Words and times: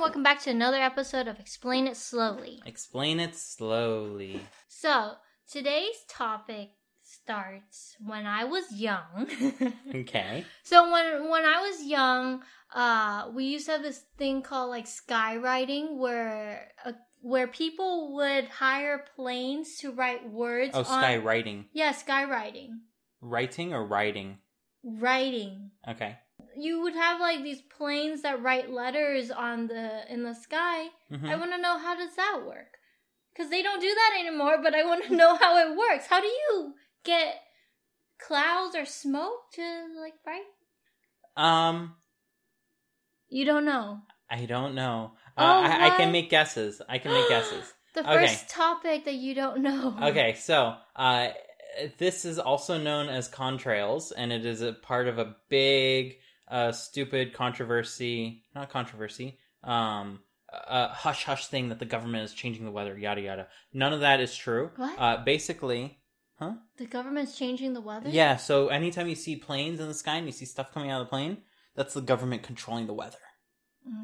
welcome 0.00 0.22
back 0.22 0.40
to 0.42 0.50
another 0.50 0.76
episode 0.78 1.26
of 1.28 1.38
Explain 1.40 1.86
It 1.86 1.96
Slowly. 1.96 2.60
Explain 2.66 3.20
it 3.20 3.34
slowly. 3.34 4.40
So, 4.68 5.12
today's 5.50 5.96
topic 6.08 6.70
starts 7.02 7.96
when 8.04 8.26
I 8.26 8.44
was 8.44 8.64
young. 8.72 9.28
Okay. 9.94 10.44
so 10.62 10.90
when 10.92 11.28
when 11.30 11.44
I 11.44 11.60
was 11.68 11.84
young, 11.84 12.42
uh 12.74 13.30
we 13.34 13.44
used 13.44 13.66
to 13.66 13.72
have 13.72 13.82
this 13.82 14.02
thing 14.18 14.42
called 14.42 14.70
like 14.70 14.84
skywriting 14.86 15.96
where 15.96 16.68
uh, 16.84 16.92
where 17.20 17.48
people 17.48 18.14
would 18.16 18.44
hire 18.46 19.04
planes 19.16 19.78
to 19.78 19.90
write 19.90 20.30
words 20.30 20.72
Oh, 20.74 20.80
on 20.80 21.02
skywriting. 21.02 21.64
Yeah, 21.72 21.92
skywriting. 21.92 22.68
Writing 23.20 23.72
or 23.74 23.84
writing? 23.84 24.38
Writing. 24.84 25.70
Okay. 25.88 26.16
You 26.60 26.80
would 26.82 26.94
have 26.94 27.20
like 27.20 27.42
these 27.42 27.60
planes 27.60 28.22
that 28.22 28.42
write 28.42 28.70
letters 28.70 29.30
on 29.30 29.66
the 29.68 30.12
in 30.12 30.24
the 30.24 30.34
sky. 30.34 30.88
Mhm. 31.12 31.28
I 31.30 31.36
want 31.36 31.52
to 31.52 31.58
know 31.58 31.78
how 31.78 31.94
does 31.94 32.16
that 32.16 32.42
work? 32.46 32.78
Because 33.32 33.50
they 33.50 33.62
don't 33.62 33.80
do 33.80 33.94
that 33.94 34.16
anymore. 34.18 34.58
But 34.62 34.74
I 34.74 34.84
want 34.84 35.04
to 35.04 35.14
know 35.14 35.36
how 35.36 35.56
it 35.58 35.76
works. 35.76 36.06
How 36.06 36.20
do 36.20 36.26
you 36.26 36.74
get 37.04 37.36
clouds 38.18 38.74
or 38.74 38.84
smoke 38.84 39.52
to 39.52 39.86
like 40.00 40.14
write? 40.26 40.46
Um, 41.36 41.94
You 43.28 43.44
don't 43.44 43.64
know. 43.64 44.00
I 44.30 44.44
don't 44.46 44.74
know. 44.74 45.12
Uh, 45.36 45.40
Oh, 45.42 45.62
I, 45.62 45.86
I 45.86 45.90
can 45.90 46.10
make 46.12 46.30
guesses. 46.30 46.82
I 46.88 46.98
can 46.98 47.12
make 47.12 47.28
guesses. 47.28 47.64
The 47.94 48.00
Okay. 48.00 48.26
first 48.26 48.48
topic 48.48 49.06
that 49.06 49.14
you 49.14 49.34
don't 49.34 49.60
know. 49.62 49.96
Okay, 50.02 50.34
so 50.34 50.76
uh, 50.94 51.28
this 51.96 52.24
is 52.24 52.38
also 52.38 52.78
known 52.78 53.08
as 53.08 53.28
contrails, 53.30 54.12
and 54.16 54.30
it 54.32 54.44
is 54.44 54.60
a 54.60 54.72
part 54.74 55.08
of 55.08 55.18
a 55.18 55.34
big, 55.48 56.18
uh, 56.50 56.72
stupid 56.72 57.32
controversy. 57.34 58.42
Not 58.54 58.70
controversy. 58.70 59.38
Um, 59.62 60.20
a 60.50 60.88
hush 60.88 61.24
hush 61.24 61.46
thing 61.48 61.68
that 61.68 61.78
the 61.78 61.84
government 61.84 62.24
is 62.24 62.32
changing 62.32 62.64
the 62.64 62.70
weather. 62.70 62.96
Yada 62.96 63.20
yada. 63.20 63.46
None 63.72 63.92
of 63.92 64.00
that 64.00 64.20
is 64.20 64.34
true. 64.34 64.70
What? 64.76 64.98
Uh, 64.98 65.22
basically, 65.24 65.98
huh? 66.38 66.54
The 66.78 66.86
government's 66.86 67.36
changing 67.36 67.74
the 67.74 67.80
weather. 67.80 68.08
yeah. 68.08 68.36
So 68.36 68.68
anytime 68.68 69.08
you 69.08 69.14
see 69.14 69.36
planes 69.36 69.80
in 69.80 69.88
the 69.88 69.94
sky 69.94 70.16
and 70.16 70.26
you 70.26 70.32
see 70.32 70.46
stuff 70.46 70.72
coming 70.72 70.90
out 70.90 71.00
of 71.00 71.06
the 71.06 71.10
plane, 71.10 71.38
that's 71.74 71.94
the 71.94 72.00
government 72.00 72.42
controlling 72.42 72.86
the 72.86 72.94
weather 72.94 73.18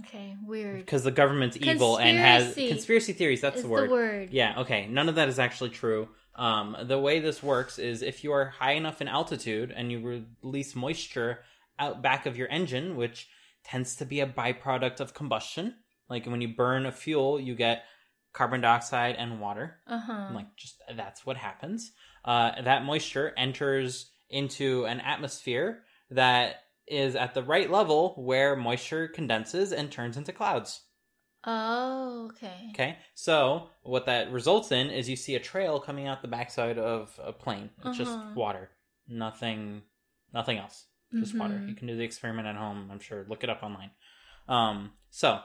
Okay. 0.01 0.37
Weird. 0.47 0.79
because 0.79 1.05
the 1.05 1.11
government's 1.11 1.57
evil 1.57 1.99
and 1.99 2.17
has 2.19 2.55
Conspiracy 2.55 3.13
theories. 3.13 3.41
That's 3.41 3.63
the 3.63 3.69
word. 3.69 3.89
The 3.89 3.93
word. 3.95 4.29
Yeah, 4.31 4.61
okay. 4.61 4.87
None 4.87 5.09
of 5.09 5.17
that 5.17 5.29
is 5.29 5.39
actually 5.39 5.71
true. 5.71 6.09
Um, 6.37 6.77
the 6.85 6.99
way 6.99 7.21
this 7.21 7.43
works 7.43 7.79
is 7.79 8.03
if 8.03 8.25
you 8.25 8.33
are 8.33 8.47
high 8.47 8.73
enough 8.73 9.01
in 9.01 9.09
altitude 9.09 9.73
and 9.75 9.91
you 9.93 10.27
release 10.43 10.75
moisture 10.75 11.41
out 11.79 12.03
back 12.03 12.27
of 12.27 12.37
your 12.37 12.49
engine, 12.49 12.97
which 12.97 13.29
tends 13.65 13.97
to 13.97 14.05
be 14.05 14.21
a 14.21 14.27
byproduct 14.27 15.01
of 15.01 15.15
combustion, 15.15 15.75
like 16.09 16.27
when 16.27 16.41
you 16.41 16.49
burn 16.55 16.87
a 16.87 16.93
fuel, 16.93 17.41
you 17.41 17.55
get 17.55 17.85
carbon 18.33 18.61
dioxide 18.61 19.17
and 19.17 19.41
water. 19.41 19.81
Uh 19.87 19.99
huh. 19.99 20.29
Like, 20.35 20.55
just 20.57 20.83
that's 20.97 21.25
what 21.25 21.37
happens. 21.37 21.93
Uh, 22.25 22.61
that 22.63 22.85
moisture 22.85 23.33
enters 23.37 24.11
into 24.29 24.85
an 24.87 25.01
atmosphere 25.01 25.83
that 26.11 26.57
is 26.87 27.17
at 27.17 27.33
the 27.35 27.43
right 27.43 27.71
level 27.71 28.15
where 28.19 28.57
moisture 28.57 29.09
condenses 29.09 29.73
and 29.73 29.91
turns 29.91 30.17
into 30.17 30.33
clouds. 30.33 30.83
Oh, 31.47 32.31
okay. 32.33 32.69
Okay, 32.71 32.97
so 33.15 33.69
what 33.83 34.07
that 34.07 34.33
results 34.33 34.73
in 34.73 34.89
is 34.91 35.09
you 35.09 35.17
see 35.17 35.35
a 35.35 35.41
trail 35.41 35.79
coming 35.79 36.07
out 36.07 36.23
the 36.23 36.29
backside 36.29 36.79
of 36.79 37.19
a 37.23 37.33
plane. 37.33 37.71
It's 37.79 37.87
Uh-huh. 37.87 37.95
just 37.97 38.19
water, 38.35 38.71
nothing, 39.07 39.83
nothing 40.33 40.59
else, 40.59 40.87
just 41.21 41.35
water. 41.37 41.55
Mhm. 41.55 41.69
You 41.69 41.75
can 41.75 41.87
do 41.87 41.97
the 41.97 42.05
experiment 42.05 42.47
at 42.49 42.57
home. 42.57 42.89
I'm 42.91 43.01
sure. 43.01 43.25
Look 43.29 43.45
it 43.45 43.51
up 43.51 43.63
online. 43.63 43.91
Um, 44.49 44.93
so 45.11 45.41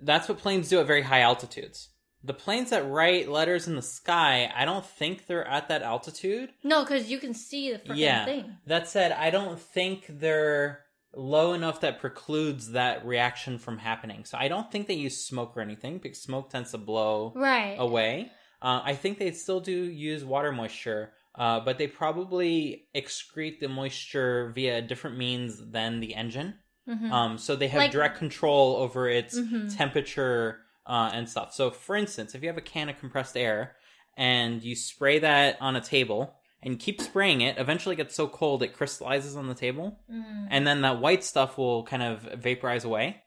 that's 0.00 0.28
what 0.28 0.38
planes 0.38 0.68
do 0.68 0.80
at 0.80 0.86
very 0.86 1.02
high 1.02 1.20
altitudes. 1.20 1.90
The 2.22 2.34
planes 2.34 2.70
that 2.70 2.88
write 2.88 3.28
letters 3.28 3.68
in 3.68 3.76
the 3.76 3.82
sky, 3.82 4.52
I 4.54 4.64
don't 4.64 4.84
think 4.84 5.26
they're 5.26 5.46
at 5.46 5.68
that 5.68 5.82
altitude. 5.82 6.50
No, 6.64 6.82
because 6.82 7.10
you 7.10 7.18
can 7.18 7.32
see 7.34 7.72
the 7.72 7.78
freaking 7.78 7.96
Yeah. 7.96 8.24
thing. 8.24 8.56
That 8.66 8.88
said, 8.88 9.12
I 9.12 9.30
don't 9.30 9.58
think 9.60 10.06
they're 10.08 10.84
low 11.14 11.52
enough 11.52 11.80
that 11.80 12.00
precludes 12.00 12.72
that 12.72 13.04
reaction 13.06 13.58
from 13.58 13.78
happening. 13.78 14.24
So 14.24 14.36
I 14.36 14.48
don't 14.48 14.70
think 14.70 14.88
they 14.88 14.94
use 14.94 15.24
smoke 15.24 15.56
or 15.56 15.60
anything 15.60 15.98
because 15.98 16.20
smoke 16.20 16.50
tends 16.50 16.72
to 16.72 16.78
blow 16.78 17.32
Right. 17.34 17.76
away. 17.78 18.32
Uh, 18.60 18.82
I 18.84 18.94
think 18.94 19.18
they 19.18 19.30
still 19.32 19.60
do 19.60 19.72
use 19.72 20.24
water 20.24 20.50
moisture, 20.52 21.14
uh, 21.38 21.60
but 21.60 21.78
they 21.78 21.86
probably 21.86 22.88
excrete 22.94 23.60
the 23.60 23.68
moisture 23.68 24.50
via 24.54 24.78
a 24.78 24.82
different 24.82 25.16
means 25.16 25.60
than 25.70 26.00
the 26.00 26.14
engine. 26.14 26.54
Mhm. 26.88 27.10
Um, 27.12 27.38
so 27.38 27.54
they 27.56 27.68
have 27.68 27.78
Like- 27.78 27.90
direct 27.92 28.18
control 28.18 28.76
over 28.76 29.08
its 29.08 29.38
Mhm. 29.38 29.76
temperature 29.76 30.60
uh, 30.86 31.10
and 31.12 31.28
stuff. 31.28 31.52
So, 31.52 31.70
for 31.70 31.96
instance, 31.96 32.34
if 32.34 32.40
you 32.42 32.48
have 32.48 32.56
a 32.56 32.62
can 32.62 32.88
of 32.88 32.98
compressed 32.98 33.36
air 33.36 33.76
and 34.16 34.62
you 34.62 34.74
spray 34.74 35.18
that 35.18 35.58
on 35.60 35.76
a 35.76 35.82
table 35.82 36.34
and 36.62 36.78
keep 36.78 37.00
spraying 37.02 37.42
it, 37.42 37.58
eventually 37.58 37.92
it 37.92 37.98
gets 37.98 38.14
so 38.14 38.26
cold 38.26 38.62
it 38.62 38.72
crystallizes 38.72 39.36
on 39.36 39.48
the 39.48 39.54
table, 39.54 40.00
Mm. 40.10 40.48
and 40.50 40.66
then 40.66 40.80
that 40.80 40.98
white 40.98 41.22
stuff 41.24 41.58
will 41.58 41.84
kind 41.84 42.02
of 42.02 42.22
vaporize 42.42 42.84
away. 42.84 43.22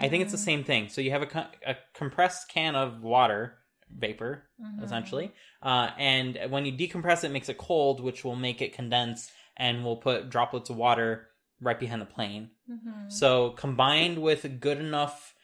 I 0.00 0.08
think 0.08 0.22
it's 0.22 0.32
the 0.32 0.38
Mhm. 0.38 0.44
same 0.44 0.64
thing. 0.64 0.88
So 0.88 1.02
you 1.02 1.10
have 1.10 1.20
a, 1.20 1.26
co- 1.26 1.46
a 1.66 1.76
compressed 1.92 2.48
can 2.48 2.74
of 2.74 3.02
water 3.02 3.58
vapor 3.90 4.44
Mhm. 4.60 4.82
essentially, 4.82 5.32
uh, 5.62 5.90
and 5.98 6.38
when 6.50 6.64
you 6.66 6.72
decompress 6.72 7.24
it, 7.24 7.28
it 7.28 7.32
makes 7.32 7.48
it 7.48 7.58
cold, 7.58 8.00
which 8.00 8.24
will 8.24 8.36
make 8.36 8.60
it 8.62 8.72
condense 8.72 9.30
and 9.56 9.84
will 9.84 9.96
put 9.96 10.30
droplets 10.30 10.70
of 10.70 10.76
water 10.76 11.28
right 11.60 11.78
behind 11.78 12.02
the 12.02 12.06
plane. 12.06 12.50
Mhm. 12.68 13.10
So 13.10 13.50
combined 13.50 14.18
with 14.22 14.60
good 14.60 14.78
enough 14.78 15.34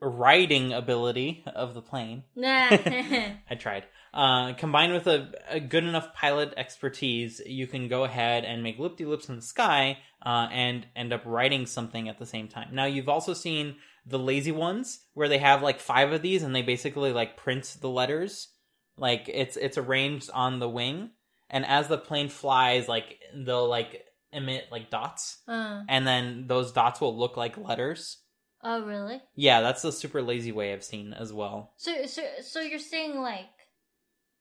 riding 0.00 0.72
ability 0.72 1.42
of 1.46 1.74
the 1.74 1.82
plane, 1.82 2.24
I 2.36 3.54
tried. 3.58 3.84
Uh, 4.12 4.54
combined 4.54 4.92
with 4.92 5.06
a, 5.06 5.32
a 5.48 5.60
good 5.60 5.84
enough 5.84 6.14
pilot 6.14 6.52
expertise, 6.56 7.40
you 7.46 7.66
can 7.66 7.86
go 7.88 8.04
ahead 8.04 8.44
and 8.44 8.62
make 8.62 8.78
loop 8.78 8.96
de 8.96 9.04
loops 9.04 9.28
in 9.28 9.36
the 9.36 9.42
sky 9.42 9.98
uh, 10.24 10.48
and 10.50 10.86
end 10.96 11.12
up 11.12 11.22
writing 11.24 11.66
something 11.66 12.08
at 12.08 12.18
the 12.18 12.26
same 12.26 12.48
time. 12.48 12.68
Now, 12.72 12.86
you've 12.86 13.08
also 13.08 13.34
seen 13.34 13.76
the 14.06 14.18
lazy 14.18 14.52
ones 14.52 15.00
where 15.14 15.28
they 15.28 15.38
have 15.38 15.62
like 15.62 15.80
five 15.80 16.12
of 16.12 16.22
these 16.22 16.42
and 16.42 16.54
they 16.54 16.62
basically 16.62 17.12
like 17.12 17.36
print 17.36 17.76
the 17.80 17.88
letters. 17.88 18.48
Like 18.96 19.28
it's 19.32 19.56
it's 19.56 19.78
arranged 19.78 20.30
on 20.34 20.58
the 20.58 20.68
wing, 20.68 21.10
and 21.48 21.64
as 21.64 21.88
the 21.88 21.96
plane 21.98 22.28
flies, 22.28 22.88
like 22.88 23.18
they'll 23.34 23.68
like 23.68 24.04
emit 24.32 24.66
like 24.70 24.90
dots, 24.90 25.38
Uh, 25.48 25.82
and 25.88 26.06
then 26.06 26.46
those 26.46 26.70
dots 26.72 27.00
will 27.00 27.16
look 27.16 27.36
like 27.36 27.56
letters. 27.56 28.18
oh, 28.62 28.82
really? 28.84 29.20
Yeah, 29.34 29.60
that's 29.62 29.80
the 29.82 29.90
super 29.92 30.20
lazy 30.22 30.52
way 30.52 30.72
I've 30.72 30.84
seen 30.84 31.14
as 31.14 31.32
well. 31.32 31.72
So, 31.78 32.04
so, 32.06 32.22
so 32.42 32.60
you're 32.60 32.78
saying 32.78 33.18
like 33.20 33.48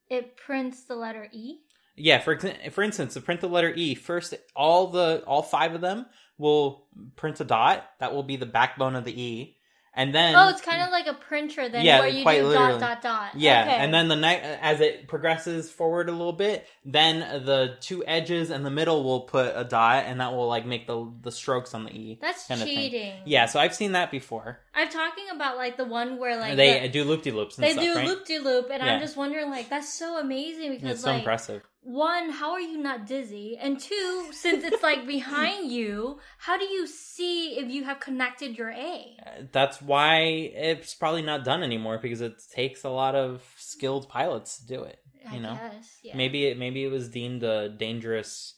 it 0.10 0.36
prints 0.36 0.84
the 0.84 0.96
letter 0.96 1.30
E? 1.32 1.60
Yeah, 1.96 2.20
for 2.20 2.38
for 2.72 2.82
instance, 2.84 3.14
to 3.16 3.22
print 3.22 3.42
the 3.42 3.50
letter 3.50 3.74
E, 3.76 3.96
first 3.96 4.34
all 4.56 4.88
the 4.88 5.24
all 5.28 5.42
five 5.44 5.74
of 5.76 5.82
them 5.82 6.06
will 6.38 6.88
print 7.16 7.40
a 7.42 7.44
dot. 7.46 7.86
That 8.00 8.14
will 8.14 8.24
be 8.24 8.38
the 8.38 8.46
backbone 8.46 8.96
of 8.96 9.04
the 9.04 9.22
E, 9.22 9.58
and 9.94 10.16
then 10.16 10.34
oh, 10.36 10.48
it's 10.48 10.62
kind 10.62 10.82
of 10.82 10.92
like 10.92 11.08
a 11.08 11.14
printer 11.14 11.68
then, 11.68 11.84
Yeah, 11.84 12.00
where 12.00 12.08
you 12.08 12.24
do 12.24 12.30
literally. 12.30 12.54
dot 12.56 12.80
dot 12.80 13.02
dot. 13.02 13.32
yeah, 13.36 13.64
Okay. 13.64 13.72
and 13.76 13.94
then 13.94 14.08
the 14.08 14.16
ne- 14.16 14.58
as 14.62 14.80
it 14.80 15.10
progresses 15.10 15.70
forward 15.70 16.08
a 16.08 16.14
little 16.14 16.32
bit, 16.32 16.66
then 16.86 17.20
the 17.44 17.76
two 17.82 18.06
edges 18.06 18.50
and 18.50 18.66
the 18.66 18.70
middle 18.70 19.04
will 19.04 19.22
put 19.22 19.52
a 19.54 19.66
dot, 19.66 20.06
and 20.06 20.22
that 20.22 20.32
will 20.32 20.48
like 20.48 20.66
make 20.66 20.88
the 20.88 21.12
the 21.22 21.32
strokes 21.34 21.74
on 21.74 21.84
the 21.84 21.92
E. 21.92 22.20
that's 22.22 22.48
kind 22.48 22.62
of 22.62 22.68
thing. 22.68 22.78
cheating. 22.78 23.14
Yeah, 23.26 23.48
so 23.48 23.60
I've 23.60 23.76
seen 23.76 23.92
that 23.92 24.10
before. 24.12 24.60
I'm 24.74 24.88
talking 24.88 25.26
about 25.36 25.58
like 25.58 25.76
the 25.76 25.84
one 25.84 26.18
where 26.18 26.40
like 26.40 26.56
they 26.56 26.80
the- 26.80 26.88
do 26.88 27.04
loop 27.04 27.24
de 27.24 27.32
loops 27.32 27.58
and 27.58 27.66
they 27.68 27.74
stuff, 27.74 27.84
do 27.84 27.96
right? 27.96 28.08
loop 28.08 28.26
de 28.26 28.40
loop, 28.40 28.70
and 28.72 28.82
Yeah. 28.82 28.94
I'm 28.94 29.02
just 29.02 29.18
wondering 29.18 29.50
like 29.50 29.68
that's 29.70 29.94
so 29.94 30.18
amazing 30.18 30.72
because 30.76 30.92
it's 30.92 31.02
so 31.02 31.10
like 31.10 31.20
impressive. 31.20 31.64
One, 31.82 32.30
how 32.30 32.52
are 32.52 32.60
you 32.62 32.78
not 32.78 33.06
dizzy? 33.08 33.58
And 33.60 33.80
two, 33.80 34.28
since 34.32 34.64
it's 34.64 34.84
like 34.84 35.08
behind 35.18 35.72
you, 35.72 36.20
how 36.38 36.58
do 36.58 36.66
you 36.66 36.86
see 36.88 37.58
if 37.58 37.70
you 37.70 37.84
have 37.86 38.00
connected 38.00 38.58
your 38.58 38.70
A? 38.70 39.18
Uh, 39.26 39.30
that's 39.52 39.82
why 39.82 40.20
it's 40.22 40.94
probably 40.94 41.22
not 41.22 41.44
done 41.46 41.64
anymore 41.64 42.00
because 42.02 42.22
it 42.22 42.34
takes 42.54 42.84
a 42.84 42.90
lot 42.90 43.16
of 43.16 43.44
skilled 43.58 44.10
pilots 44.10 44.60
to 44.60 44.68
do 44.68 44.84
it. 44.84 45.00
I 45.30 45.36
You 45.36 45.42
know, 45.42 45.54
guess, 45.54 45.98
yeah. 46.04 46.16
maybe 46.16 46.46
it 46.48 46.58
maybe 46.58 46.84
it 46.84 46.92
was 46.92 47.10
deemed 47.10 47.44
a 47.44 47.70
dangerous 47.70 48.56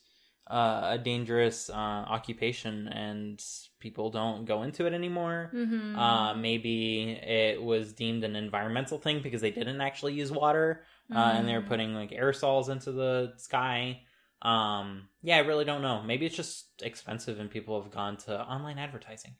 uh, 0.52 0.90
a 0.96 0.98
dangerous 0.98 1.70
uh, 1.70 1.74
occupation 2.16 2.88
and 2.90 3.42
people 3.80 4.10
don't 4.10 4.46
go 4.46 4.64
into 4.64 4.86
it 4.86 4.94
anymore. 4.94 5.50
Mm-hmm. 5.54 5.98
Uh, 5.98 6.34
maybe 6.36 7.12
it 7.12 7.62
was 7.62 7.94
deemed 7.94 8.24
an 8.24 8.36
environmental 8.36 8.98
thing 8.98 9.22
because 9.22 9.42
they 9.42 9.52
didn't 9.52 9.80
actually 9.82 10.14
use 10.14 10.32
water 10.32 10.84
uh, 11.16 11.34
and 11.36 11.48
they 11.48 11.54
were 11.54 11.62
Mhm. 11.62 11.68
putting 11.68 11.94
like 11.94 12.12
aerosols 12.12 12.70
into 12.70 12.92
the 12.92 13.34
sky. 13.38 14.02
Um, 14.42 15.08
yeah, 15.22 15.38
I 15.38 15.42
really 15.50 15.66
don't 15.66 15.82
know. 15.82 16.04
Maybe 16.04 16.26
it's 16.26 16.36
just 16.36 16.82
expensive 16.82 17.40
and 17.40 17.50
people 17.50 17.82
have 17.82 17.92
gone 17.92 18.18
to 18.26 18.42
online 18.42 18.78
advertising 18.78 19.36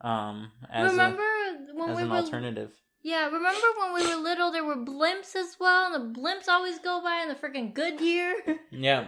um, 0.00 0.50
as, 0.70 0.90
a, 0.92 0.96
Remember 0.96 1.22
when 1.74 1.90
as 1.90 1.96
we 1.98 2.02
an 2.02 2.10
were 2.10 2.16
alternative. 2.16 2.72
Yeah, 3.04 3.24
remember 3.26 3.66
when 3.80 3.94
we 3.94 4.06
were 4.06 4.22
little, 4.22 4.52
there 4.52 4.64
were 4.64 4.76
blimps 4.76 5.34
as 5.34 5.56
well, 5.58 5.92
and 5.92 6.14
the 6.14 6.20
blimps 6.20 6.46
always 6.48 6.78
go 6.78 7.00
by 7.02 7.22
in 7.22 7.28
the 7.28 7.34
freaking 7.34 7.74
Goodyear. 7.74 8.34
Yeah, 8.70 9.06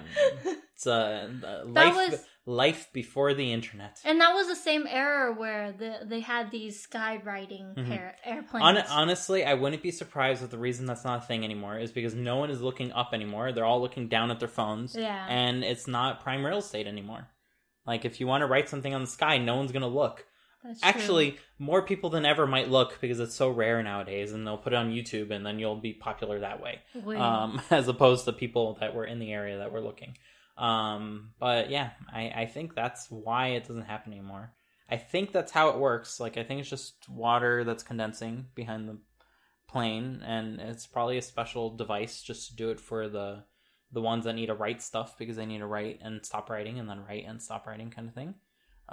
it's 0.74 0.86
uh, 0.86 1.28
That 1.40 1.68
life 1.68 1.94
was- 1.94 2.24
life 2.46 2.90
before 2.92 3.32
the 3.32 3.52
internet. 3.52 4.00
and 4.04 4.20
that 4.20 4.34
was 4.34 4.48
the 4.48 4.56
same 4.56 4.86
era 4.86 5.32
where 5.32 5.72
the, 5.72 6.00
they 6.04 6.20
had 6.20 6.50
these 6.50 6.86
skywriting 6.86 7.74
Mhm. 7.76 7.90
air, 7.90 8.16
airplanes. 8.24 8.62
Hon- 8.64 8.84
honestly, 8.90 9.44
I 9.44 9.54
wouldn't 9.54 9.82
be 9.82 9.90
surprised 9.90 10.42
if 10.42 10.50
the 10.50 10.58
reason 10.58 10.84
that's 10.86 11.04
not 11.04 11.22
a 11.22 11.26
thing 11.26 11.42
anymore 11.44 11.78
is 11.78 11.90
because 11.92 12.14
no 12.14 12.36
one 12.36 12.50
is 12.50 12.60
looking 12.60 12.92
up 12.92 13.10
anymore. 13.14 13.52
They're 13.52 13.64
all 13.64 13.80
looking 13.80 14.08
down 14.08 14.30
at 14.30 14.40
their 14.40 14.48
phones, 14.48 14.94
yeah. 14.94 15.24
and 15.28 15.64
it's 15.64 15.86
not 15.86 16.20
prime 16.22 16.44
real 16.44 16.58
estate 16.58 16.86
anymore. 16.86 17.28
Like 17.86 18.04
if 18.04 18.20
you 18.20 18.26
want 18.26 18.42
to 18.42 18.46
write 18.46 18.68
something 18.68 18.92
on 18.94 19.00
the 19.02 19.06
sky, 19.06 19.38
no 19.38 19.56
one's 19.56 19.72
gonna 19.72 19.86
look. 19.88 20.26
That's 20.64 20.80
true. 20.80 20.88
Actually, 20.88 21.38
more 21.58 21.82
people 21.82 22.08
than 22.10 22.24
ever 22.24 22.46
might 22.46 22.70
look 22.70 22.98
because 23.00 23.20
it's 23.20 23.34
so 23.34 23.50
rare 23.50 23.82
nowadays, 23.82 24.32
and 24.32 24.46
they'll 24.46 24.56
put 24.56 24.72
it 24.72 24.76
on 24.76 24.90
YouTube, 24.90 25.30
and 25.30 25.44
then 25.44 25.58
you'll 25.58 25.76
be 25.76 25.92
popular 25.92 26.40
that 26.40 26.62
way. 26.62 26.80
Um, 27.16 27.60
as 27.70 27.86
opposed 27.86 28.24
to 28.24 28.32
people 28.32 28.78
that 28.80 28.94
were 28.94 29.04
in 29.04 29.18
the 29.18 29.32
area 29.32 29.58
that 29.58 29.72
were 29.72 29.82
looking. 29.82 30.16
Um, 30.56 31.30
but 31.38 31.70
yeah, 31.70 31.90
I, 32.12 32.32
I 32.34 32.46
think 32.46 32.74
that's 32.74 33.10
why 33.10 33.48
it 33.48 33.66
doesn't 33.68 33.82
happen 33.82 34.12
anymore. 34.12 34.52
I 34.90 34.96
think 34.96 35.32
that's 35.32 35.52
how 35.52 35.68
it 35.70 35.78
works. 35.78 36.18
Like, 36.18 36.36
I 36.38 36.44
think 36.44 36.60
it's 36.60 36.70
just 36.70 37.08
water 37.08 37.64
that's 37.64 37.82
condensing 37.82 38.46
behind 38.54 38.88
the 38.88 38.98
plane, 39.68 40.22
and 40.24 40.60
it's 40.60 40.86
probably 40.86 41.18
a 41.18 41.22
special 41.22 41.76
device 41.76 42.22
just 42.22 42.48
to 42.48 42.56
do 42.56 42.70
it 42.70 42.80
for 42.80 43.08
the 43.08 43.44
the 43.92 44.00
ones 44.00 44.24
that 44.24 44.34
need 44.34 44.46
to 44.46 44.54
write 44.54 44.82
stuff 44.82 45.16
because 45.16 45.36
they 45.36 45.46
need 45.46 45.58
to 45.58 45.66
write 45.66 46.00
and 46.02 46.26
stop 46.26 46.50
writing 46.50 46.80
and 46.80 46.88
then 46.88 47.04
write 47.04 47.24
and 47.28 47.40
stop 47.40 47.64
writing 47.64 47.90
kind 47.90 48.08
of 48.08 48.14
thing. 48.14 48.34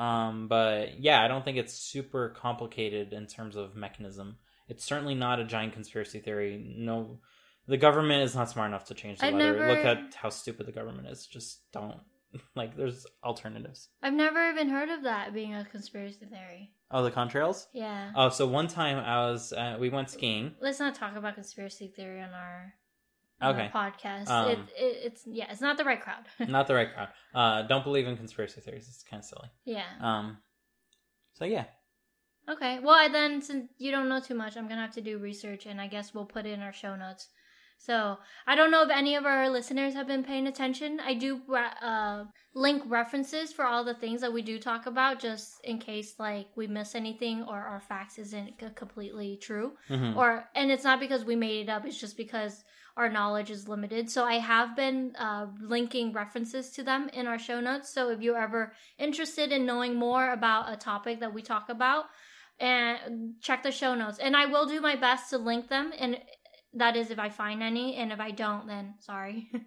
Um, 0.01 0.47
but 0.47 0.99
yeah, 0.99 1.21
I 1.23 1.27
don't 1.27 1.45
think 1.45 1.57
it's 1.57 1.73
super 1.73 2.29
complicated 2.29 3.13
in 3.13 3.27
terms 3.27 3.55
of 3.55 3.75
mechanism. 3.75 4.37
It's 4.67 4.83
certainly 4.83 5.15
not 5.15 5.39
a 5.39 5.43
giant 5.43 5.73
conspiracy 5.73 6.19
theory. 6.19 6.63
No, 6.77 7.19
the 7.67 7.77
government 7.77 8.23
is 8.23 8.35
not 8.35 8.49
smart 8.49 8.69
enough 8.69 8.85
to 8.85 8.93
change 8.93 9.19
the 9.19 9.27
I've 9.27 9.33
weather. 9.33 9.53
never- 9.53 9.67
Look 9.67 9.85
at 9.85 10.15
how 10.15 10.29
stupid 10.29 10.65
the 10.65 10.71
government 10.71 11.07
is. 11.07 11.27
Just 11.27 11.71
don't. 11.71 11.99
Like, 12.55 12.77
there's 12.77 13.05
alternatives. 13.25 13.89
I've 14.01 14.13
never 14.13 14.49
even 14.49 14.69
heard 14.69 14.87
of 14.89 15.03
that 15.03 15.33
being 15.33 15.53
a 15.53 15.65
conspiracy 15.65 16.25
theory. 16.25 16.71
Oh, 16.89 17.03
the 17.03 17.11
contrails. 17.11 17.65
Yeah. 17.73 18.11
Oh, 18.15 18.29
so 18.29 18.47
one 18.47 18.67
time 18.69 18.97
I 18.99 19.29
was, 19.29 19.51
uh, 19.51 19.75
we 19.79 19.89
went 19.89 20.09
skiing. 20.09 20.55
Let's 20.61 20.79
not 20.79 20.95
talk 20.95 21.17
about 21.17 21.35
conspiracy 21.35 21.91
theory 21.93 22.21
on 22.21 22.29
our, 22.33 22.73
Okay. 23.43 23.69
podcast. 23.73 24.27
Um, 24.29 24.49
it, 24.51 24.59
it, 24.77 24.97
it's 25.05 25.23
yeah, 25.25 25.47
it's 25.51 25.61
not 25.61 25.77
the 25.77 25.83
right 25.83 26.01
crowd. 26.01 26.25
Not 26.49 26.67
the 26.67 26.75
right 26.75 26.93
crowd. 26.93 27.09
Uh, 27.33 27.61
don't 27.67 27.83
believe 27.83 28.07
in 28.07 28.15
conspiracy 28.17 28.61
theories. 28.61 28.87
It's 28.87 29.03
kind 29.03 29.21
of 29.21 29.25
silly. 29.25 29.49
yeah. 29.65 29.83
Um, 30.01 30.37
so 31.33 31.45
yeah, 31.45 31.65
Okay. 32.49 32.79
Well, 32.79 32.95
I- 32.95 33.07
then 33.09 33.41
since 33.41 33.69
you 33.77 33.91
don't 33.91 34.09
know 34.09 34.19
too 34.19 34.35
much, 34.35 34.57
I'm 34.57 34.67
gonna 34.67 34.81
have 34.81 34.93
to 34.95 35.01
do 35.01 35.17
research, 35.19 35.65
and 35.65 35.79
I 35.79 35.87
guess 35.87 36.13
we'll 36.13 36.25
put 36.25 36.45
it 36.45 36.51
in 36.53 36.61
our 36.61 36.73
show 36.73 36.95
notes. 36.95 37.27
So 37.77 38.17
I 38.45 38.55
don't 38.55 38.69
know 38.69 38.83
if 38.83 38.91
any 38.91 39.15
of 39.15 39.25
our 39.25 39.49
listeners 39.49 39.95
have 39.95 40.05
been 40.05 40.23
paying 40.23 40.45
attention. 40.45 40.99
I 40.99 41.15
do 41.15 41.41
uh, 41.51 42.25
link 42.53 42.83
references 42.85 43.51
for 43.51 43.65
all 43.65 43.83
the 43.83 43.95
things 43.95 44.21
that 44.21 44.31
we 44.33 44.43
do 44.43 44.59
talk 44.59 44.85
about, 44.85 45.19
just 45.19 45.55
in 45.63 45.79
case 45.79 46.13
like 46.19 46.47
we 46.55 46.67
miss 46.67 46.93
anything 46.93 47.41
or 47.43 47.59
our 47.59 47.79
facts 47.81 48.19
isn't 48.19 48.59
c- 48.59 48.67
completely 48.75 49.39
true. 49.41 49.73
Mhm. 49.89 50.15
Or 50.15 50.45
and 50.53 50.69
it's 50.71 50.83
not 50.83 50.99
because 50.99 51.25
we 51.25 51.35
made 51.35 51.61
it 51.67 51.69
up; 51.69 51.85
it's 51.87 51.99
just 51.99 52.17
because 52.17 52.63
our 52.97 53.09
knowledge 53.09 53.49
is 53.51 53.67
limited. 53.67 54.09
So 54.09 54.25
I 54.25 54.35
have 54.35 54.75
been 54.75 55.13
uh, 55.17 55.47
linking 55.59 56.13
references 56.13 56.71
to 56.71 56.83
them 56.83 57.09
in 57.13 57.27
our 57.27 57.39
show 57.39 57.59
notes. 57.59 57.93
So 57.93 58.09
if 58.09 58.21
you're 58.21 58.37
ever 58.37 58.73
interested 58.97 59.51
in 59.51 59.65
knowing 59.65 59.95
more 59.95 60.31
about 60.31 60.71
a 60.71 60.75
topic 60.75 61.19
that 61.19 61.33
we 61.33 61.41
talk 61.41 61.69
about, 61.69 62.05
and 62.59 63.33
check 63.41 63.63
the 63.63 63.71
show 63.71 63.95
notes. 63.95 64.19
And 64.19 64.37
I 64.37 64.45
will 64.45 64.67
do 64.67 64.79
my 64.81 64.95
best 64.95 65.31
to 65.31 65.39
link 65.39 65.67
them. 65.67 65.91
And 65.97 66.19
that 66.75 66.95
is 66.95 67.09
if 67.09 67.17
I 67.17 67.29
find 67.29 67.63
any. 67.63 67.95
And 67.95 68.11
if 68.11 68.19
I 68.19 68.29
don't, 68.29 68.67
then 68.67 68.93
sorry. 68.99 69.49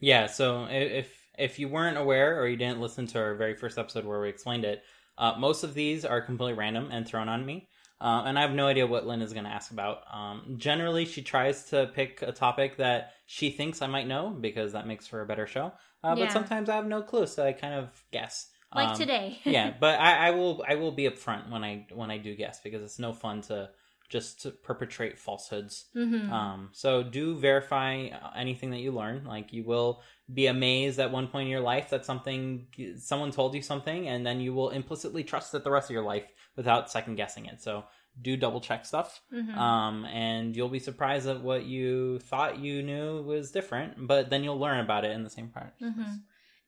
Yeah, 0.00 0.26
so 0.26 0.66
if 0.70 1.14
if 1.38 1.58
you 1.58 1.68
weren't 1.68 1.98
aware 1.98 2.40
or 2.40 2.48
you 2.48 2.56
didn't 2.56 2.80
listen 2.80 3.06
to 3.08 3.18
our 3.18 3.34
very 3.34 3.54
first 3.54 3.78
episode 3.78 4.04
where 4.04 4.20
we 4.20 4.28
explained 4.28 4.64
it, 4.64 4.82
uh, 5.18 5.34
most 5.38 5.62
of 5.62 5.74
these 5.74 6.04
are 6.04 6.20
completely 6.22 6.54
random 6.54 6.88
and 6.90 7.06
thrown 7.06 7.28
on 7.28 7.44
me, 7.44 7.68
uh, 8.00 8.22
and 8.26 8.38
I 8.38 8.42
have 8.42 8.52
no 8.52 8.66
idea 8.66 8.86
what 8.86 9.06
Lynn 9.06 9.22
is 9.22 9.32
going 9.32 9.44
to 9.44 9.50
ask 9.50 9.70
about. 9.70 10.02
Um, 10.12 10.54
generally, 10.56 11.04
she 11.04 11.22
tries 11.22 11.64
to 11.70 11.90
pick 11.94 12.22
a 12.22 12.32
topic 12.32 12.76
that 12.78 13.12
she 13.26 13.50
thinks 13.50 13.82
I 13.82 13.86
might 13.86 14.06
know 14.06 14.30
because 14.30 14.72
that 14.72 14.86
makes 14.86 15.06
for 15.06 15.20
a 15.20 15.26
better 15.26 15.46
show. 15.46 15.72
Uh, 16.02 16.14
Yeah. 16.16 16.24
But 16.24 16.32
sometimes 16.32 16.68
I 16.68 16.76
have 16.76 16.86
no 16.86 17.02
clue, 17.02 17.26
so 17.26 17.44
I 17.46 17.52
kind 17.52 17.74
of 17.74 17.88
guess. 18.10 18.48
like 18.74 18.90
Um, 18.90 18.96
today. 18.96 19.38
yeah, 19.44 19.74
but 19.78 20.00
I, 20.00 20.28
I 20.28 20.30
will 20.30 20.64
I 20.66 20.76
will 20.76 20.92
be 20.92 21.08
upfront 21.08 21.50
when 21.50 21.62
I 21.64 21.86
when 21.92 22.10
I 22.10 22.18
do 22.18 22.34
guess 22.34 22.60
because 22.62 22.82
it's 22.82 22.98
no 22.98 23.12
fun 23.12 23.42
to 23.42 23.68
just 24.10 24.42
to 24.42 24.50
perpetrate 24.50 25.18
falsehoods. 25.18 25.86
hmm 25.94 26.30
Um, 26.30 26.68
so 26.72 27.02
do 27.02 27.38
verify 27.38 28.08
anything 28.36 28.70
that 28.70 28.80
you 28.80 28.92
learn. 28.92 29.24
Like 29.24 29.52
you 29.52 29.64
will 29.64 30.02
be 30.32 30.46
amazed 30.48 30.98
at 31.00 31.10
one 31.10 31.28
point 31.28 31.46
in 31.46 31.50
your 31.50 31.60
life 31.60 31.90
that 31.90 32.04
something 32.04 32.66
someone 32.98 33.30
told 33.30 33.54
you 33.54 33.62
something, 33.62 34.08
and 34.08 34.26
then 34.26 34.40
you 34.40 34.52
will 34.52 34.70
implicitly 34.70 35.24
trust 35.24 35.54
it 35.54 35.64
the 35.64 35.70
rest 35.70 35.88
of 35.90 35.94
your 35.94 36.04
life 36.04 36.26
without 36.56 36.90
second 36.90 37.14
guessing 37.14 37.46
it. 37.46 37.62
So 37.62 37.84
do 38.20 38.36
double 38.36 38.60
check 38.60 38.84
stuff, 38.84 39.20
hmm 39.30 39.56
um, 39.56 40.04
and 40.04 40.54
you'll 40.54 40.68
be 40.68 40.80
surprised 40.80 41.28
at 41.28 41.42
what 41.42 41.64
you 41.64 42.18
thought 42.18 42.58
you 42.58 42.82
knew 42.82 43.22
was 43.22 43.52
different, 43.52 44.06
but 44.06 44.28
then 44.30 44.44
you'll 44.44 44.58
learn 44.58 44.80
about 44.80 45.04
it 45.04 45.12
in 45.12 45.22
the 45.22 45.30
same 45.30 45.48
part. 45.48 45.72
hmm 45.80 46.18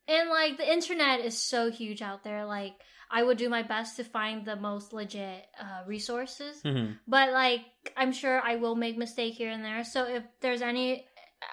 And 0.09 0.31
like 0.31 0.57
the 0.57 0.73
internet 0.73 1.21
is 1.21 1.39
so 1.39 1.71
huge 1.71 2.03
out 2.03 2.25
there. 2.25 2.45
Like 2.47 2.75
I 3.15 3.23
would 3.23 3.37
do 3.37 3.49
my 3.51 3.63
best 3.63 3.97
to 3.99 4.05
find 4.05 4.45
the 4.45 4.57
most 4.57 4.93
legit 4.95 5.45
uh, 5.61 5.83
resources. 5.87 6.63
Mhm. 6.63 6.99
But 7.07 7.33
like 7.33 7.61
I'm 7.97 8.13
sure 8.13 8.41
I 8.41 8.57
will 8.57 8.75
make 8.75 8.97
mistake 8.97 9.35
here 9.35 9.51
and 9.51 9.63
there. 9.65 9.85
So 9.85 10.05
if 10.05 10.23
there's 10.41 10.63
any 10.63 11.07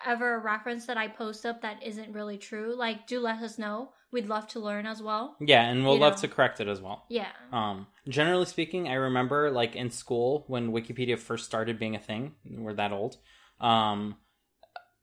ever 0.06 0.36
a 0.36 0.40
reference 0.40 0.86
that 0.86 0.98
I 0.98 1.08
post 1.08 1.46
up 1.46 1.62
that 1.64 1.84
isn't 1.84 2.14
really 2.14 2.38
true, 2.38 2.76
like 2.78 3.08
do 3.08 3.20
let 3.20 3.42
us 3.44 3.58
know. 3.58 3.92
We'd 4.12 4.28
love 4.28 4.48
to 4.50 4.60
learn 4.60 4.86
as 4.88 5.04
well. 5.04 5.36
Yeah, 5.40 5.64
and 5.70 5.84
we'll 5.84 5.96
You 5.96 6.00
love 6.02 6.14
know. 6.16 6.22
to 6.22 6.28
correct 6.30 6.60
it 6.62 6.68
as 6.68 6.82
well. 6.82 7.06
Yeah. 7.10 7.28
Um, 7.52 7.86
generally 8.08 8.46
speaking, 8.46 8.88
I 8.88 8.94
remember 8.94 9.52
like 9.52 9.76
in 9.76 9.92
school 9.92 10.46
when 10.48 10.72
Wikipedia 10.72 11.18
first 11.20 11.46
started 11.46 11.78
being 11.78 11.96
a 11.96 12.00
thing. 12.00 12.36
We're 12.50 12.74
that 12.76 12.92
old. 12.92 13.18
Um, 13.60 14.16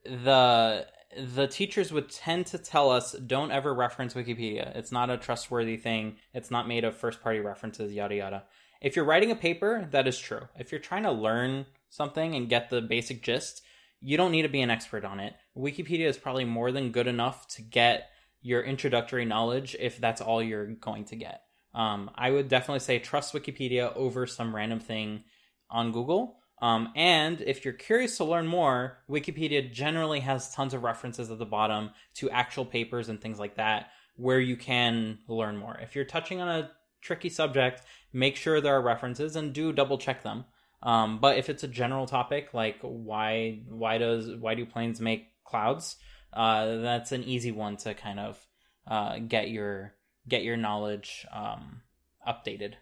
the 0.04 0.86
the 1.18 1.46
teachers 1.46 1.92
would 1.92 2.10
tend 2.10 2.46
to 2.46 2.58
tell 2.58 2.90
us 2.90 3.12
don't 3.12 3.50
ever 3.50 3.74
reference 3.74 4.14
Wikipedia. 4.14 4.76
It's 4.76 4.92
not 4.92 5.10
a 5.10 5.16
trustworthy 5.16 5.76
thing. 5.76 6.16
It's 6.34 6.50
not 6.50 6.68
made 6.68 6.84
of 6.84 6.96
first 6.96 7.22
party 7.22 7.40
references. 7.40 7.92
Yada 7.92 8.14
yada. 8.14 8.44
If 8.80 8.96
you're 8.96 9.04
writing 9.04 9.30
a 9.30 9.36
paper, 9.36 9.88
that 9.90 10.06
is 10.06 10.18
true. 10.18 10.42
If 10.58 10.70
you're 10.70 10.80
trying 10.80 11.04
to 11.04 11.12
learn 11.12 11.66
something 11.88 12.34
and 12.34 12.48
get 12.48 12.70
the 12.70 12.82
basic 12.82 13.22
gist, 13.22 13.62
you 14.00 14.16
don't 14.16 14.32
need 14.32 14.42
to 14.42 14.48
be 14.48 14.60
an 14.60 14.70
expert 14.70 15.04
on 15.04 15.20
it. 15.20 15.34
Wikipedia 15.56 16.06
is 16.06 16.18
probably 16.18 16.44
more 16.44 16.70
than 16.70 16.92
good 16.92 17.06
enough 17.06 17.48
to 17.48 17.62
get 17.62 18.10
your 18.42 18.62
introductory 18.62 19.24
knowledge 19.24 19.74
if 19.80 19.98
that's 19.98 20.20
all 20.20 20.42
you're 20.42 20.66
going 20.66 21.04
to 21.06 21.16
get. 21.16 21.42
Um, 21.74 22.10
I 22.14 22.30
would 22.30 22.48
definitely 22.48 22.80
say 22.80 22.98
trust 22.98 23.34
Wikipedia 23.34 23.94
over 23.96 24.26
some 24.26 24.54
random 24.54 24.80
thing 24.80 25.24
on 25.70 25.92
Google. 25.92 26.38
Um, 26.62 26.90
and 26.96 27.42
if 27.42 27.64
you're 27.64 27.74
curious 27.74 28.16
to 28.16 28.24
learn 28.24 28.46
more, 28.46 28.98
Wikipedia 29.10 29.70
generally 29.70 30.20
has 30.20 30.54
tons 30.54 30.72
of 30.72 30.82
references 30.82 31.30
at 31.30 31.38
the 31.38 31.44
bottom 31.44 31.90
to 32.14 32.30
actual 32.30 32.64
papers 32.64 33.08
and 33.08 33.20
things 33.20 33.38
like 33.38 33.56
that 33.56 33.90
where 34.16 34.40
you 34.40 34.56
can 34.56 35.18
learn 35.28 35.56
more. 35.56 35.78
If 35.78 35.94
you're 35.94 36.06
touching 36.06 36.40
on 36.40 36.48
a 36.48 36.70
tricky 37.02 37.28
subject, 37.28 37.82
make 38.12 38.36
sure 38.36 38.60
there 38.60 38.76
are 38.76 38.82
references 38.82 39.36
and 39.36 39.52
do 39.52 39.72
double 39.72 39.98
check 39.98 40.22
them. 40.22 40.44
Um, 40.82 41.18
but 41.18 41.38
if 41.38 41.50
it's 41.50 41.64
a 41.64 41.68
general 41.68 42.06
topic 42.06 42.52
like 42.52 42.78
why 42.80 43.62
why 43.68 43.98
does 43.98 44.30
why 44.38 44.54
do 44.54 44.66
planes 44.66 45.00
make 45.00 45.28
clouds, 45.44 45.96
uh, 46.32 46.76
that's 46.76 47.12
an 47.12 47.24
easy 47.24 47.50
one 47.50 47.76
to 47.78 47.94
kind 47.94 48.20
of 48.20 48.46
uh, 48.86 49.18
get 49.18 49.50
your 49.50 49.94
get 50.28 50.42
your 50.42 50.56
knowledge 50.56 51.26
um, 51.32 51.82
updated. 52.26 52.74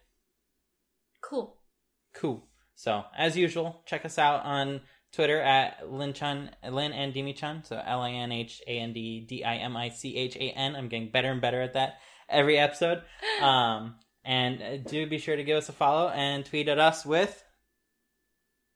Cool. 1.20 1.56
Cool. 2.14 2.46
So 2.74 3.04
as 3.16 3.36
usual, 3.36 3.82
check 3.86 4.04
us 4.04 4.18
out 4.18 4.44
on 4.44 4.80
Twitter 5.12 5.40
at 5.40 5.82
Linchan, 5.84 6.50
Lin 6.68 6.92
and 6.92 7.14
Dimichan. 7.14 7.64
So 7.66 7.80
L 7.84 8.02
I 8.02 8.10
N 8.10 8.32
H 8.32 8.60
A 8.66 8.78
N 8.78 8.92
D 8.92 9.20
D 9.20 9.44
I 9.44 9.56
M 9.56 9.76
I 9.76 9.88
C 9.90 10.16
H 10.16 10.36
A 10.36 10.50
N. 10.50 10.74
I'm 10.74 10.88
getting 10.88 11.10
better 11.10 11.30
and 11.30 11.40
better 11.40 11.62
at 11.62 11.74
that 11.74 11.98
every 12.28 12.58
episode. 12.58 13.02
Um, 13.42 13.96
and 14.24 14.62
uh, 14.62 14.76
do 14.88 15.06
be 15.08 15.18
sure 15.18 15.36
to 15.36 15.44
give 15.44 15.58
us 15.58 15.68
a 15.68 15.72
follow 15.72 16.08
and 16.08 16.46
tweet 16.46 16.68
at 16.68 16.78
us 16.78 17.04
with. 17.04 17.44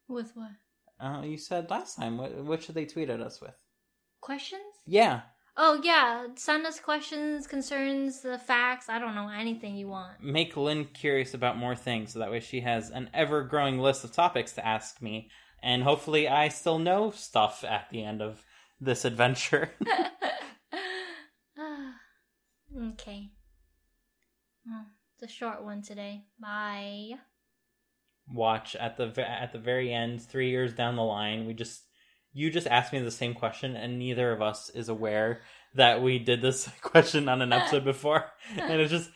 With 0.08 0.32
what? 0.34 0.50
Uh, 1.00 1.22
you 1.22 1.38
said 1.38 1.70
last 1.70 1.94
time. 1.96 2.18
What, 2.18 2.34
what 2.44 2.62
should 2.62 2.74
they 2.74 2.86
tweet 2.86 3.08
at 3.08 3.20
us 3.20 3.40
with? 3.40 3.54
Questions? 4.20 4.62
Yeah, 4.84 5.22
Oh 5.60 5.80
yeah. 5.82 6.28
Send 6.36 6.64
us 6.66 6.78
questions, 6.78 7.48
concerns, 7.48 8.20
the 8.20 8.38
facts. 8.38 8.88
I 8.88 9.00
don't 9.00 9.16
know 9.16 9.28
anything 9.28 9.74
you 9.74 9.88
want. 9.88 10.22
make 10.22 10.56
Lynn 10.56 10.84
curious 10.84 11.34
about 11.34 11.58
more 11.58 11.74
things, 11.74 12.12
so 12.12 12.20
that 12.20 12.30
way 12.30 12.38
she 12.38 12.60
has 12.60 12.90
an 12.90 13.10
ever 13.12 13.42
growing 13.42 13.80
list 13.80 14.04
of 14.04 14.12
topics 14.12 14.52
to 14.52 14.64
ask 14.64 15.02
me, 15.02 15.30
and 15.60 15.82
hopefully 15.82 16.28
I 16.28 16.48
still 16.48 16.78
know 16.78 17.10
stuff 17.10 17.64
at 17.64 17.90
the 17.90 18.04
end 18.04 18.22
of 18.22 18.44
this 18.80 19.04
adventure. 19.04 19.72
okay. 22.92 23.30
Well, 24.64 24.86
it's 25.14 25.32
a 25.32 25.34
short 25.34 25.64
one 25.64 25.82
today. 25.82 26.22
Bye. 26.40 27.14
watch 28.30 28.76
at 28.76 28.96
the 28.96 29.12
at 29.28 29.52
the 29.52 29.58
very 29.58 29.92
end, 29.92 30.22
three 30.22 30.50
years 30.50 30.72
down 30.72 30.94
the 30.94 31.02
line, 31.02 31.46
we 31.46 31.54
just 31.54 31.82
you 32.38 32.50
just 32.50 32.68
asked 32.68 32.92
me 32.92 33.00
the 33.00 33.10
same 33.10 33.34
question, 33.34 33.74
and 33.74 33.98
neither 33.98 34.30
of 34.30 34.40
us 34.40 34.70
is 34.70 34.88
aware 34.88 35.40
that 35.74 36.00
we 36.00 36.20
did 36.20 36.40
this 36.40 36.68
question 36.82 37.28
on 37.28 37.42
an 37.42 37.52
episode 37.52 37.84
before, 37.92 38.26
and 38.56 38.80
it's 38.80 38.92
just 38.92 39.10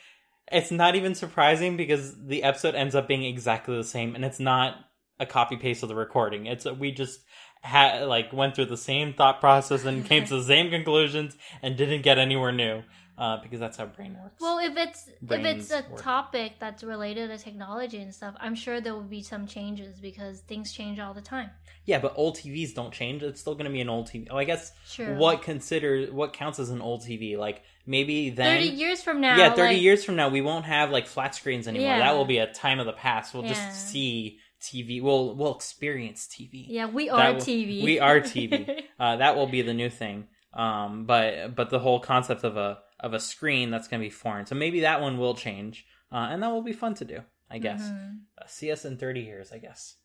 it's 0.50 0.72
not 0.72 0.96
even 0.96 1.14
surprising 1.14 1.76
because 1.76 2.14
the 2.26 2.42
episode 2.42 2.74
ends 2.74 2.96
up 2.96 3.06
being 3.06 3.22
exactly 3.22 3.76
the 3.76 3.84
same, 3.84 4.16
and 4.16 4.24
it's 4.24 4.40
not 4.40 4.74
a 5.20 5.26
copy 5.26 5.56
paste 5.56 5.84
of 5.84 5.88
the 5.88 5.94
recording. 5.94 6.46
It's 6.46 6.64
we 6.64 6.90
just 6.90 7.20
had 7.62 8.06
like 8.08 8.32
went 8.32 8.56
through 8.56 8.66
the 8.66 8.76
same 8.76 9.14
thought 9.14 9.38
process 9.38 9.84
and 9.84 10.04
came 10.04 10.24
to 10.24 10.36
the 10.36 10.42
same 10.54 10.70
conclusions 10.70 11.36
and 11.62 11.76
didn't 11.76 12.02
get 12.02 12.18
anywhere 12.18 12.50
new 12.50 12.82
uh, 13.22 13.36
because 13.42 13.60
that's 13.64 13.76
how 13.80 13.86
brain 13.96 14.12
works. 14.22 14.38
Well, 14.44 14.58
if 14.68 14.74
it's 14.84 15.00
if 15.36 15.44
it's 15.52 15.70
a 15.70 15.82
work. 15.90 16.02
topic 16.02 16.50
that's 16.62 16.82
related 16.94 17.24
to 17.32 17.38
technology 17.48 17.98
and 18.04 18.12
stuff, 18.20 18.34
I'm 18.44 18.56
sure 18.64 18.76
there 18.84 18.94
will 18.98 19.12
be 19.18 19.22
some 19.32 19.44
changes 19.56 19.92
because 20.08 20.36
things 20.52 20.72
change 20.78 20.96
all 21.04 21.14
the 21.20 21.26
time. 21.34 21.50
yeah, 21.90 21.98
but 22.04 22.12
old 22.22 22.34
TVs 22.40 22.70
don't 22.78 22.92
change. 23.00 23.18
It's 23.22 23.40
still 23.44 23.54
going 23.58 23.70
to 23.72 23.76
be 23.78 23.82
an 23.86 23.88
old 23.96 24.06
TV. 24.10 24.22
Oh, 24.32 24.38
I 24.44 24.46
guess 24.52 24.72
Sure. 24.96 25.14
what 25.22 25.36
consider 25.50 25.90
what 26.18 26.28
counts 26.42 26.58
as 26.64 26.70
an 26.76 26.80
old 26.88 27.00
TV? 27.08 27.24
Like 27.46 27.58
maybe 27.94 28.16
then. 28.30 28.50
Thirty 28.60 28.70
years 28.82 29.02
from 29.06 29.16
now? 29.26 29.34
yeah, 29.36 29.50
thirty 29.60 29.74
like- 29.74 29.82
years 29.86 30.00
from 30.06 30.16
now, 30.20 30.28
we 30.28 30.40
won't 30.48 30.64
have 30.76 30.90
like 30.96 31.06
flat 31.14 31.32
screens 31.34 31.66
anymore. 31.68 31.88
Yeah. 31.88 31.98
That 32.04 32.14
will 32.16 32.30
be 32.36 32.38
a 32.46 32.48
time 32.64 32.78
of 32.82 32.86
the 32.86 32.92
past. 33.06 33.34
We'll 33.34 33.44
Yeah. 33.44 33.54
just 33.54 33.88
see 33.90 34.38
TV. 34.60 35.00
We'll 35.06 35.34
we'll 35.38 35.54
experience 35.54 36.20
TV. 36.34 36.66
Yeah, 36.68 36.86
we 36.98 37.04
are 37.10 37.32
will- 37.34 37.40
TV. 37.40 37.82
we 37.90 37.98
are 38.08 38.20
TV. 38.20 38.54
Uh, 39.02 39.16
that 39.16 39.34
will 39.36 39.48
be 39.48 39.62
the 39.62 39.74
new 39.82 39.90
thing. 39.90 40.18
Um, 40.54 41.06
but 41.06 41.56
but 41.58 41.70
the 41.70 41.80
whole 41.80 41.98
concept 42.12 42.44
of 42.44 42.56
a 42.56 42.78
of 43.02 43.12
a 43.12 43.20
screen 43.20 43.70
that's 43.70 43.88
going 43.88 44.00
to 44.00 44.06
be 44.06 44.10
foreign. 44.10 44.46
So 44.46 44.54
maybe 44.54 44.80
that 44.80 45.00
one 45.02 45.18
will 45.18 45.34
change, 45.34 45.84
uh, 46.10 46.28
and 46.30 46.42
that 46.42 46.50
will 46.50 46.62
be 46.62 46.72
fun 46.72 46.94
to 46.94 47.04
do. 47.04 47.20
I 47.50 47.58
guess. 47.58 47.82
Mhm. 47.82 48.20
Uh, 48.40 48.46
see 48.46 48.72
us 48.72 48.86
in 48.86 48.96
thirty 48.96 49.20
years. 49.20 49.52
I 49.52 49.58
guess. 49.58 49.96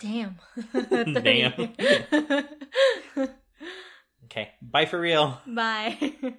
Damn. 0.00 0.38
Damn. 0.82 1.74
Okay. 4.24 4.50
Bye 4.60 4.84
for 4.84 5.00
real. 5.00 5.40
Bye. 5.46 6.34